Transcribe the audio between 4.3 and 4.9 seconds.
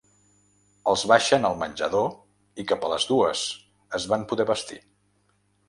poder vestir.